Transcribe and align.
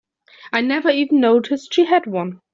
I 0.51 0.61
never 0.61 0.89
even 0.89 1.19
noticed 1.19 1.75
she 1.75 1.85
had 1.85 2.07
one. 2.07 2.41